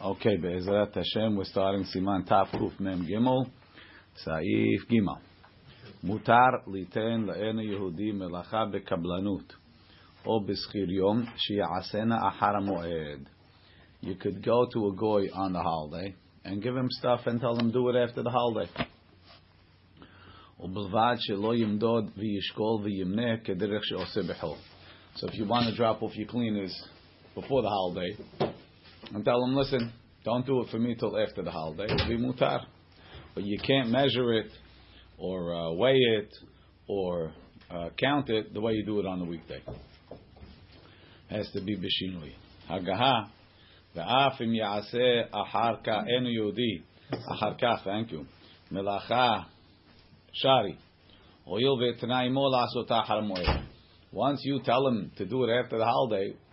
[0.00, 3.50] Okay, Be'ezrat Hashem, we're starting Siman Tafuf Mem Gimel,
[4.24, 5.18] Saif Gimel.
[6.04, 9.56] Mutar liten la'en Yehudi melacha bekablanut,
[10.26, 13.28] או בשכיר יום, שיעשנה אחר המועד.
[14.02, 16.14] You could go to a goy on the holiday
[16.44, 18.70] and give him stuff and tell him do it after the holiday.
[20.60, 24.58] ובלבד שלא ימדוד וישקול וימנה כדרך שעושה בחול.
[25.16, 26.72] So if you want to drop off your cleaners
[27.34, 28.16] before the holiday,
[29.13, 29.91] and tell them, listen,
[30.23, 31.85] don't do it for me till after the holiday.
[31.85, 32.65] It'll be mutar.
[33.35, 34.51] But you can't measure it
[35.17, 36.29] or uh, weigh it
[36.87, 37.33] or
[37.69, 39.61] uh, count it the way you do it on the weekday.
[41.29, 42.33] Has to be bishinui.
[42.69, 43.29] Hagaha.
[43.95, 46.77] ואף אם יעשה אחר כך, אין יהודי,
[47.31, 48.23] אחר כך, thank you,
[48.71, 49.39] מלאכה
[50.33, 50.73] shari,
[51.43, 53.61] הואיל ותנא עמו לעשותה אחר מועד.
[54.13, 56.46] Once you tell him to do it after the holiday, if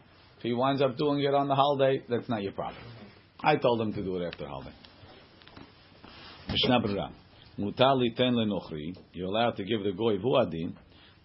[0.45, 2.81] he winds up doing it on the holiday, that's not your problem.
[3.41, 4.73] I told him to do it after the holiday.
[6.49, 7.09] Mishnah Brura.
[7.59, 8.95] Mutar liten lenochri.
[9.13, 10.73] You're allowed to give the goy vuadin.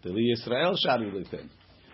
[0.03, 1.49] To li Yisrael shari liten.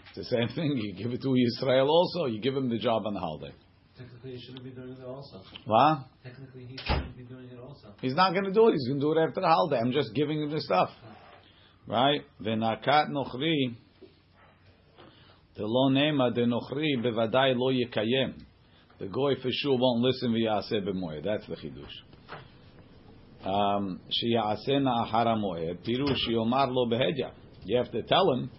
[0.08, 0.76] It's the same thing.
[0.76, 2.26] You give it to Israel also.
[2.26, 3.52] You give him the job on the holiday.
[3.98, 5.42] Technically, he shouldn't be doing it also.
[5.64, 6.04] What?
[6.22, 7.94] Technically, he shouldn't be doing it also.
[8.00, 8.72] He's not going to do it.
[8.72, 9.78] He's going to do it after the holiday.
[9.78, 10.90] I'm just giving him the stuff.
[11.86, 12.20] Right?
[12.42, 13.76] Venakat nochri.
[15.58, 18.34] Lo nema de nochri bevadai lo yekayem.
[18.98, 21.24] The goy for sure won't listen v'yaseh b'moed.
[21.24, 21.96] That's the chidush.
[23.44, 25.78] Um, Shiyasena ahara moed.
[25.86, 27.32] Pirush yomar lo behedya.
[27.64, 28.50] You have to tell him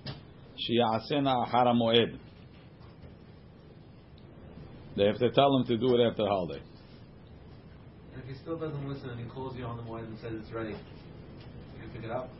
[0.57, 2.17] shiyasena ahara moed.
[4.95, 6.61] They have to tell him to do it after holiday.
[8.13, 10.33] And if he still doesn't listen and he calls you on the morning and says
[10.41, 12.31] it's ready, you can pick it up.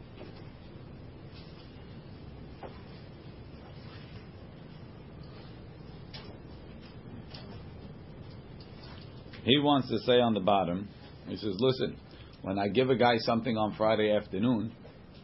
[9.48, 10.90] He wants to say on the bottom,
[11.26, 11.96] he says, listen,
[12.42, 14.74] when I give a guy something on Friday afternoon,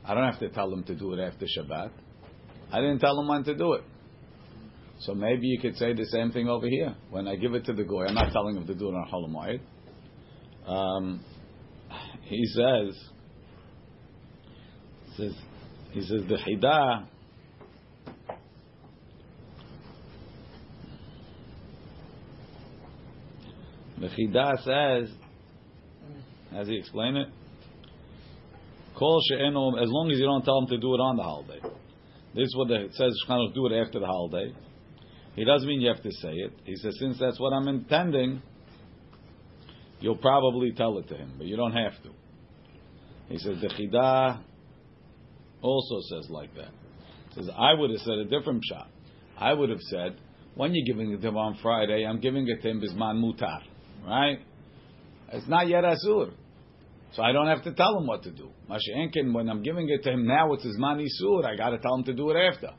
[0.05, 1.91] I don't have to tell him to do it after Shabbat.
[2.71, 3.83] I didn't tell him when to do it.
[4.99, 6.95] So maybe you could say the same thing over here.
[7.09, 9.09] When I give it to the guy, I'm not telling him to do it on
[9.11, 9.59] Holomoid.
[10.65, 11.25] Um,
[12.21, 12.97] he says,
[15.17, 15.33] says,
[15.91, 17.07] he says the Hidah
[24.03, 25.15] The Chidah says,
[26.53, 27.27] as he explained it,
[28.97, 31.61] Kol she'enu, as long as you don't tell him to do it on the holiday.
[32.35, 34.53] This is what the, it says, Shchanuch, do it after the holiday.
[35.35, 36.51] He doesn't mean you have to say it.
[36.65, 38.41] He says, since that's what I'm intending,
[40.01, 42.09] you'll probably tell it to him, but you don't have to.
[43.29, 44.41] He says, the Chidah
[45.61, 46.71] also says like that.
[47.29, 48.89] He says, I would have said a different shot.
[49.37, 50.17] I would have said,
[50.55, 53.61] when you're giving it to him on Friday, I'm giving it to him bisman mutar.
[54.05, 54.39] Right?
[55.31, 56.31] It's not yet asur.
[57.13, 58.49] So I don't have to tell him what to do.
[58.69, 61.45] Mashiachin, when I'm giving it to him now, it's his money sur.
[61.45, 62.69] I got to tell him to do it after.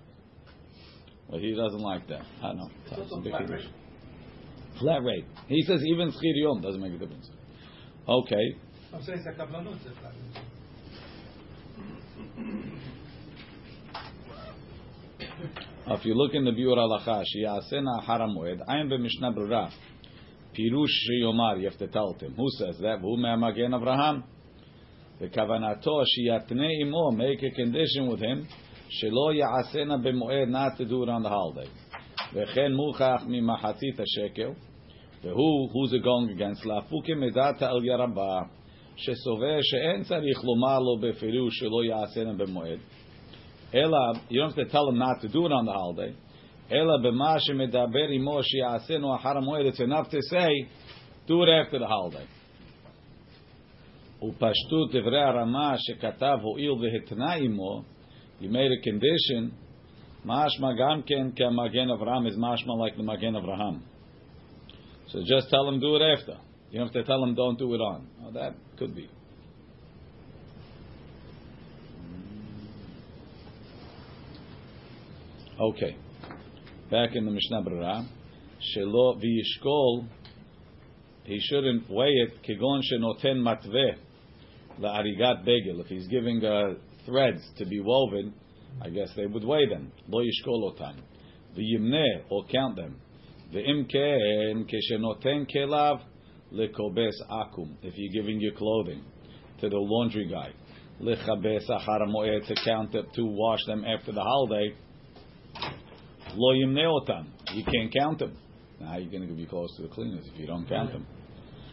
[1.31, 2.23] But he doesn't like that.
[2.43, 2.69] I know.
[2.91, 3.69] It's flat rate.
[4.81, 5.25] Flat rate.
[5.47, 7.31] He says even schir yom doesn't make a difference.
[8.09, 8.57] Okay.
[8.93, 9.77] I'm saying it's a kablanut.
[9.77, 10.13] it's a flat
[15.87, 19.71] If you look in the Biur Halacha, Shiyasena Haramoed, I am the Mishnah Brura.
[20.58, 22.34] Pirush Yomar, you have to tell him.
[22.36, 23.00] Who says that?
[23.02, 24.24] Who Magen Avraham?
[25.20, 28.48] The Kavanato Shiyatne Imo, make a condition with him.
[29.04, 31.70] Shelo Ya'asena B'moed, not to do it on the holiday.
[32.34, 34.56] V'chen Muchach Mimahatit HaShekel.
[35.22, 36.64] Who, who's it going against?
[36.64, 38.50] Lafuke Medata El Yarabah.
[39.02, 42.80] שסובר שאין צריך לומר לו בפירוש שלא יעשנה במועד.
[43.74, 43.98] אלא,
[44.30, 46.14] you don't have to tell him not to do it on the holiday.
[49.67, 50.69] it's enough to say,
[51.27, 52.27] do it after the holiday.
[54.23, 54.95] Upashtut.
[58.41, 59.53] You made a condition.
[60.27, 63.83] Mashma gamken ke magen Avraham is mashma like the magen Avraham.
[65.09, 66.39] So just tell him do it after.
[66.71, 68.09] You don't have to tell him don't do it on.
[68.21, 69.11] Well, that could be.
[75.61, 75.97] Okay.
[76.95, 78.07] Back in the Mishnah Brura,
[78.77, 80.07] Shelo v'yishkol,
[81.25, 83.97] he shouldn't weigh it, kegon shenoten matveh,
[84.79, 85.81] la'arigat begel.
[85.81, 86.75] If he's giving uh,
[87.05, 88.33] threads to be woven,
[88.81, 89.91] I guess they would weigh them.
[90.07, 91.01] Lo yishkol otam.
[91.59, 93.01] V'yimneh, or count them.
[93.53, 96.01] V'im ken, keshenoten kelav,
[96.53, 97.75] lekobes akum.
[97.83, 99.03] If you're giving your clothing
[99.63, 100.53] to the laundry guy,
[101.03, 104.77] lechabes achar moed to count up to wash them after the holiday.
[106.36, 107.28] Lo yimne otam.
[107.54, 108.38] You can't count them.
[108.80, 110.92] Now, how are you going to be close to the cleaners if you don't count
[110.92, 111.06] them?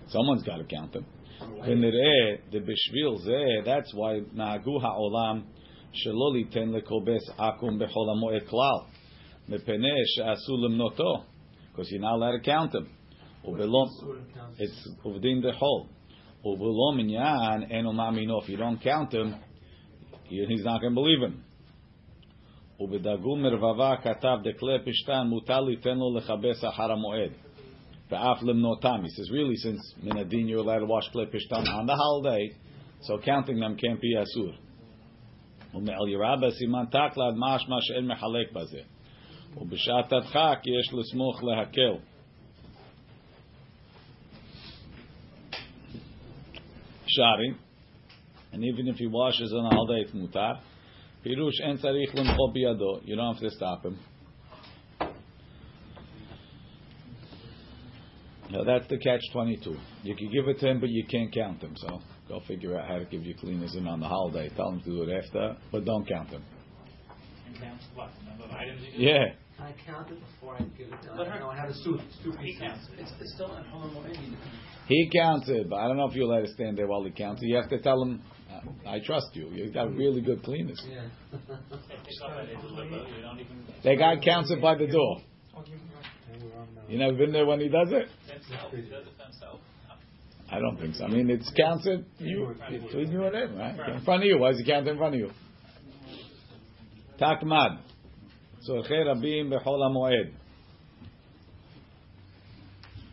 [0.08, 1.04] Someone's got to count them.
[1.40, 5.42] ונראה דבשביל זה, that's why נהגו העולם
[5.92, 8.78] שלא ליתן לכובס עכו"ם בחול המועד כלל,
[9.48, 11.22] מפני שאסור למנותו,
[11.72, 12.86] because you're not allowed to count them.
[13.44, 13.84] ובלא,
[14.58, 15.82] it's עובדין דחול.
[16.44, 19.34] ובלא מניין אינו מאמינו, if you don't count them,
[20.28, 21.42] he's not going to believe him.
[22.80, 27.30] ובדגו מרבבה כתב דקלה פשתן מותר ליתן לו לכבס אחר המועד.
[28.10, 29.02] ואף למנותם.
[29.04, 32.50] He says, really, since Minadin you're allowed to wash kle pishtan on the holiday,
[33.02, 34.54] so counting them can't be asur.
[35.74, 38.80] ומעל ירבה סימן תקלד משמע שאין מחלק בזה.
[39.56, 41.96] ובשעת הדחק יש לסמוך להקל.
[47.08, 47.54] Shari,
[48.52, 50.60] and even if he washes on a holiday, it's mutar.
[51.23, 53.01] Pirush en tzarich lemcho biyado.
[53.05, 53.99] You don't have to stop him.
[58.49, 59.77] Now that's the catch twenty two.
[60.03, 61.75] You can give it to him, but you can't count him.
[61.77, 64.49] So go figure out how to give your cleaners in on the holiday.
[64.55, 66.43] Tell him to do it after, but don't count him.
[67.47, 68.09] And counts what?
[68.27, 69.33] Number of items you Yeah.
[69.61, 70.93] I count it before I give it.
[71.15, 72.01] Let her- I know I have a suit.
[72.23, 72.61] Two He pieces.
[72.61, 72.99] counts it.
[72.99, 74.35] It's, it's still in home or Indian.
[74.87, 77.11] He counts it, but I don't know if you'll let it stand there while he
[77.11, 77.47] counts it.
[77.47, 78.21] You have to tell him,
[78.51, 79.49] uh, I trust you.
[79.53, 80.81] You've got really good cleaners.
[80.89, 81.07] Yeah.
[81.71, 82.89] They pick up and they deliver.
[82.89, 83.63] You don't even.
[83.83, 85.21] The guy counts it by the door.
[86.89, 88.07] You never been there when he does it?
[88.29, 88.71] Himself.
[88.71, 89.59] He does it himself.
[90.51, 91.05] I don't think so.
[91.05, 92.05] I mean, it's counted.
[92.19, 93.95] it you, between you and him, right?
[93.95, 94.37] In front of you.
[94.39, 95.31] Why is he count in front of you?
[97.17, 97.79] Takmad.
[98.60, 100.28] צורכי רבים בחול המועד.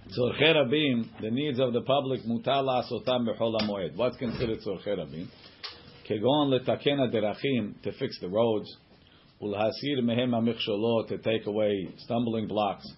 [0.07, 3.91] צורכי רבים, the needs of the public, מותר לעשותם בחול המועד.
[3.95, 5.25] What's considered צורכי רבים?
[6.03, 8.77] כגון לתקן הדרכים, to fix the roads,
[9.41, 12.93] ולהסיר מהם המכשולות, to take away stumbling blocks,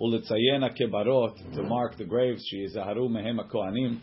[0.00, 3.98] ולציין הקברות, to mark the graves, שיזהרו מהם הכהנים,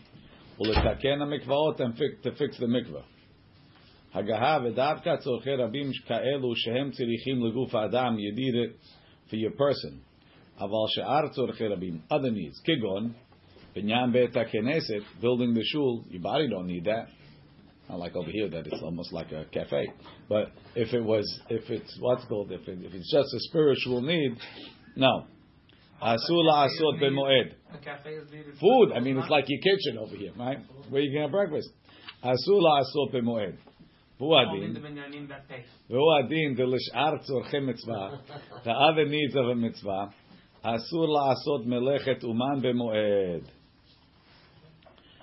[0.60, 3.09] ולתקן המקוואות, and fix, to fix the mikvah.
[4.14, 8.76] הגהה ודווקא צורכי רבים כאלו שהם צריכים לגוף האדם, you need it
[9.30, 9.94] for your person.
[10.58, 13.12] אבל שאר צורכי רבים, other needs, כגון,
[13.74, 17.08] בניין בית הכנסת, building the shul, your body don't need that.
[17.88, 19.86] Not like over here that it's almost like a cafe.
[20.28, 24.02] But if it was, if it's what's called, if, it, if it's just a spiritual
[24.02, 24.36] need,
[24.96, 25.26] no.
[26.02, 27.52] Asul asot b'moed.
[27.72, 28.58] A cafe is needed.
[28.58, 30.58] Food, I mean, it's like your kitchen over here, right?
[30.90, 31.70] Where you can have breakfast.
[32.24, 33.56] Asul asot b'moed.
[34.20, 35.90] והוא Only הדין, the minyanim that pay.
[35.90, 38.10] והוא הדין דלשאר צורכי מצווה,
[38.64, 40.12] the other needs of a mitzvah,
[40.62, 43.50] אסור לעשות מלאכת אומן במועד.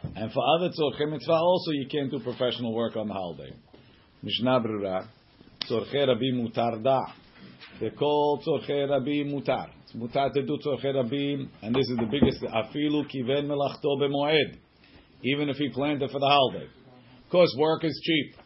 [0.04, 3.54] And for other tzorchei mitzvah also you can't do professional work on the holiday.
[4.24, 5.00] משנה ברורה,
[5.68, 7.00] צורכי רבים מותר דע.
[7.80, 9.66] וכל צורכי רבים מותר.
[9.86, 14.58] It's מותר to do צורכי רבים, and this is the biggest, אפילו כיוון מלאכתו במועד.
[15.24, 16.68] Even if he planned it for the holiday.
[17.30, 18.44] Because work is cheap.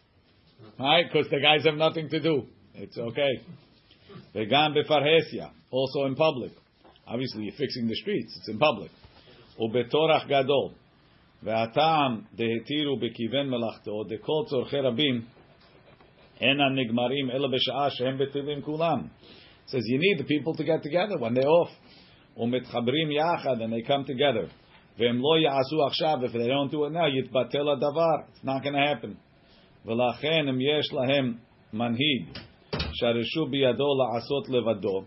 [0.80, 1.06] Right?
[1.12, 2.44] Because the guys have nothing to do.
[2.75, 3.42] It's okay.
[4.36, 6.52] וגם בפרהסיה, also in public.
[7.08, 8.38] Obviously, you're fixing the streets.
[8.38, 8.92] It's in public.
[9.60, 10.72] ובטורח גדול.
[11.44, 15.22] והטעם דהתירו בכיוון מלאכתו, דכל צורכי רבים,
[16.42, 19.00] אינם נגמרים אלא בשעה שהם בטלים כולם.
[19.66, 21.69] It says you need the people to get together when they're off.
[22.38, 24.48] ומתחברים יחד and they come together.
[24.98, 28.16] והם לא יעשו עכשיו, if they don't do it now, יתבטל הדבר.
[28.33, 29.16] It's not going to happen.
[29.86, 31.33] ולכן אם יש להם
[31.74, 32.38] מנהיג
[32.94, 35.04] שהרשות בידו לעשות לבדו,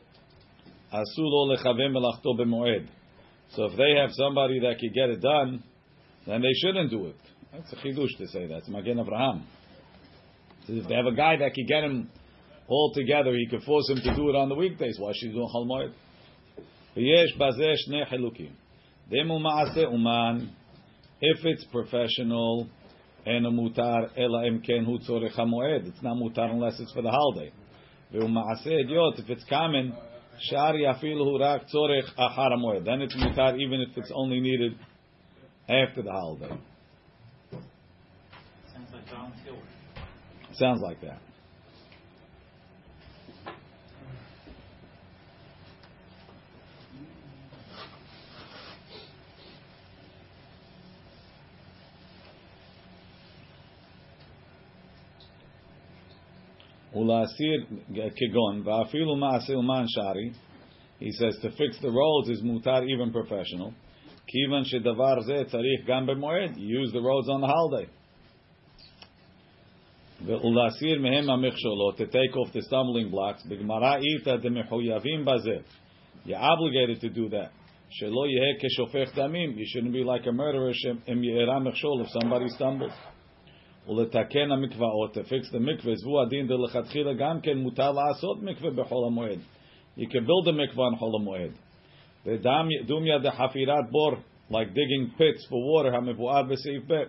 [0.91, 2.83] אסור לו לכוון מלאכתו במועד.
[3.51, 5.63] So if they have somebody that can get it done,
[6.27, 7.17] then they shouldn't do it.
[7.53, 8.59] That's a chidush to say that.
[8.59, 9.43] It's Magen Avraham.
[10.67, 12.09] So if they have a guy that can get him
[12.69, 14.97] all together, he can force him to do it on the weekdays.
[15.01, 15.93] Why should he do it on Chol Moed?
[16.97, 18.53] ויש בזה שני חילוקים.
[19.09, 20.39] דמו מעשה אומן,
[21.23, 22.67] if it's professional,
[23.26, 23.44] it's
[26.04, 27.52] not mutar unless it's for the holiday.
[28.14, 29.94] Ve'u ma'aseh idiot, if it's common,
[30.50, 32.86] shar yafil hu rak tzorech achar.
[32.86, 34.78] Then it's mutar even if it's only needed
[35.68, 36.56] after the holiday.
[40.54, 41.20] Sounds like that.
[56.95, 57.65] ולהסיר
[58.17, 60.31] כגון, ואפילו מעשה אומן שרי,
[61.01, 63.71] he says to fix the roads is mutar even professional,
[64.27, 67.87] כיוון שדבר זה צריך גם במועד, you use the roads on the holiday.
[70.27, 75.57] ולהסיר מהם המכשולות, to take off the stumbling blocks, בגמרא איתא דמחויבים בזה,
[76.25, 77.51] You're obligated to do that.
[78.01, 79.57] Shelo yeheh keshofech damim.
[79.57, 80.73] You shouldn't be like a murderer.
[80.75, 82.93] Shem em ye'era mechshol if somebody stumbles.
[83.89, 89.07] ולתקן המקוואות, to fix the mikvahs, והוא הדין דלכתחילה גם כן מותר לעשות מקווה בחול
[89.07, 89.39] המועד.
[89.99, 91.51] You can build a mikvah on חול המועד.
[92.27, 94.13] ודומיה דחפירת בור,
[94.51, 97.03] like digging pits for water, המבואר בסעיף ב'.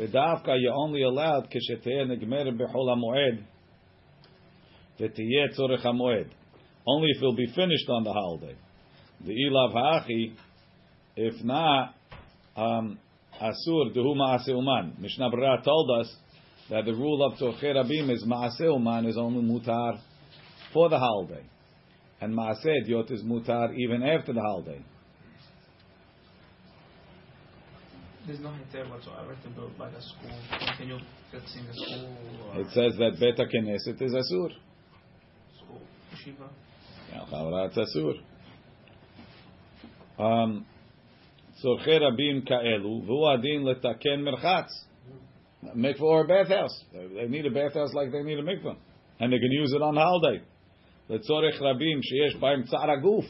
[0.00, 3.44] ודווקא you only allowed כשתהיה נגמרת בחול המועד,
[5.00, 6.26] ותהיה צורך המועד.
[6.86, 8.54] Only if it'll be finished on the holiday.
[9.24, 10.32] The ilav ha'achi,
[11.16, 11.94] if not,
[12.56, 12.98] um,
[13.41, 14.95] asur dehu ma'ase uman.
[14.99, 16.15] Mishnah Berurah told us
[16.69, 19.99] that the rule of tzorchei rabim is ma'ase uman is only mutar
[20.73, 21.43] for the holiday,
[22.21, 24.81] and ma'ase diot is mutar even after the holiday.
[28.27, 30.29] There's no heter whatsoever to build like a school,
[30.59, 30.99] continue
[31.31, 34.49] fixing a school It says that beta keneset is asur.
[35.57, 35.81] school,
[36.13, 36.49] yeshiva.
[37.11, 38.21] Yeah, chavra it's asur.
[40.19, 40.65] Um,
[41.58, 44.72] tzorchei rabim ka'elu v'hu adin letaken merchatz.
[45.76, 46.84] Mikvah or a bathhouse.
[46.92, 48.76] They need a bathhouse like they need a mikvah.
[49.20, 50.42] And they can use it on holiday.
[51.10, 53.24] לצורך רבים שיש בהם צער הגוף.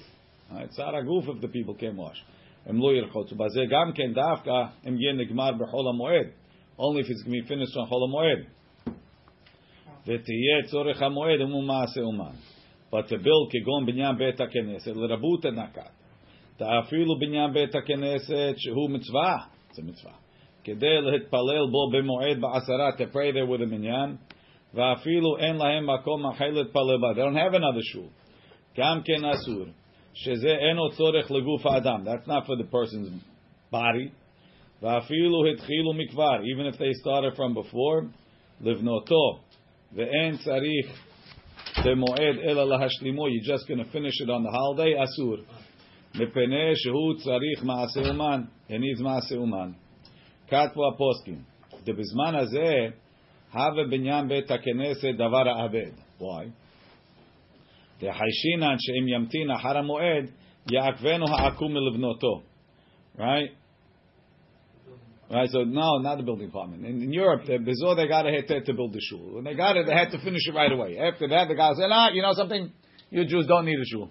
[0.51, 2.25] Right, צער הגוף if the people can wash.
[2.67, 3.37] הם לא ירחוצו.
[3.37, 6.27] בזה גם כן דווקא אם יהיה נגמר בחול המועד.
[6.79, 8.45] Only if it's going to be finished on חול המועד.
[10.07, 12.35] ותהיה צורך המועד אם הוא מעשה אומן.
[12.91, 15.98] But to build כגון בניין בית הכנסת לרבות הנקת.
[16.63, 19.37] אפילו בניין בית הכנסת שהוא מצווה.
[19.73, 20.13] זה מצווה.
[20.65, 24.17] כדי להתפלל בו במועד בעשרה, to pray there with a מניין.
[24.75, 27.13] ואפילו אין להם מקום אחר להתפלל בה.
[27.13, 28.09] They don't have another shul.
[28.77, 29.65] גם כן אסור.
[30.15, 32.05] שזה אינו צורך לגוף האדם.
[32.05, 33.11] That's not for the person's
[33.73, 34.09] body.
[34.83, 38.07] ואפילו התחילו מכבר, even if they started from before,
[38.61, 39.39] לבנותו.
[39.93, 41.05] ואין צריך
[41.85, 43.27] במועד אלא להשלימו.
[43.29, 45.37] You're just going to finish it on the holiday, אסור.
[46.15, 48.43] מפני שהוא צריך מעשה אומן.
[48.69, 49.71] He needs מעשה אומן.
[50.49, 51.39] כתבו הפוסקים.
[51.87, 52.73] ובזמן הזה,
[53.53, 55.91] הווה בניין בית הכנסת דבר האבד.
[56.21, 56.47] Why?
[57.97, 60.31] דחיישינן שאם ימתין אחר המועד,
[60.73, 62.43] יעכבנו העקום מלבנותו.
[63.19, 63.51] Right?
[65.31, 66.85] Right, so no, not the building department.
[66.85, 69.35] In, in Europe, they, before they got a heter to build the shul.
[69.35, 70.99] When they got it, they had to finish it right away.
[70.99, 72.71] After that, the guy said, "Ah, you know something?
[73.11, 74.11] You Jews don't need a shul."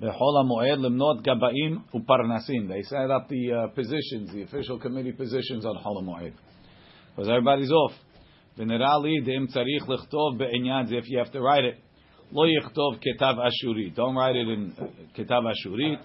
[0.00, 0.08] They
[2.82, 6.32] set up the uh, positions, the official committee positions on חול המועד.
[7.16, 7.94] Because everybody's off.
[8.58, 11.80] ונראה לי דאם צריך לכתוב בעניין זה, if you have to write it,
[12.32, 13.90] לא יכתוב כתב אשורי.
[13.96, 15.96] Don't write it in uh, כתב אשורי.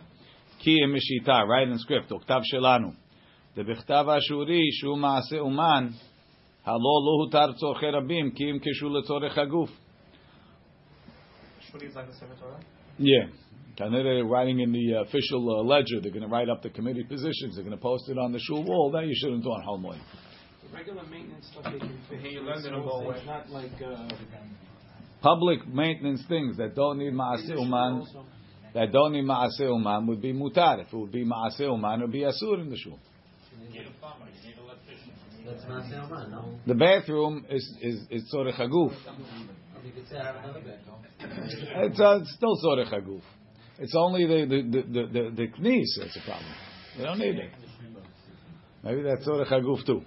[0.60, 2.92] כי אם משיטה, write in script, או כתב שלנו.
[3.56, 5.88] דבכתב אשורי שהוא מעשה אומן,
[6.66, 9.70] הלא לא הותר צורכי רבים, כי אם כשהוא לצורך הגוף.
[11.72, 12.60] Shuri is like the Sefer Torah.
[12.98, 13.43] Yeah.
[13.77, 16.01] They're writing in the official uh, ledger.
[16.01, 17.57] They're going to write up the committee positions.
[17.57, 18.91] They're going to post it on the shul wall.
[18.93, 19.99] That you shouldn't do on Holmoy.
[20.73, 22.23] Regular maintenance stuff they can fix.
[22.23, 24.09] Hey, it's not like uh,
[25.21, 28.07] public maintenance things that don't need maaseh uman.
[28.75, 30.81] That don't need maaseh uman would be mutar.
[30.81, 32.99] If it would be maaseh uman, it would be asur in the shul.
[36.67, 38.95] The bathroom is is is sort of haguf.
[41.21, 43.23] It's, uh, it's still sort of haguf.
[43.80, 46.54] It's only the the the the, the, the knees that's a problem.
[46.98, 47.52] They don't need it.
[48.84, 50.02] Maybe that's Tzorech Haguf too.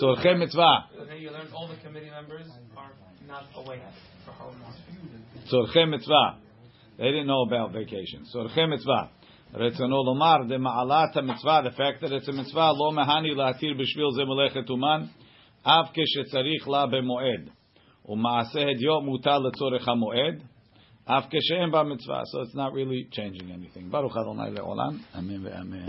[0.00, 0.88] Tzorchei mitzvah.
[1.02, 2.92] Okay, you learned all the committee members are
[3.26, 3.80] not away
[4.24, 4.60] for Halloween.
[5.46, 6.34] צורכי מצווה.
[6.98, 8.24] They didn't know about vacation.
[8.32, 9.06] צורכי מצווה.
[9.54, 14.24] רצונו לומר, דמעלת המצווה, the fact that it's a מצווה, לא מהני להתיר בשביל זה
[14.24, 15.02] מלאכת אומן,
[15.62, 17.50] אף כשצריך לה במועד.
[18.08, 20.42] ומעשה הדיו מותר לצורך המועד,
[21.07, 23.89] So it's not really changing anything.
[23.89, 25.01] Baruch Adonai le'olam.
[25.15, 25.85] Amen ve'amen.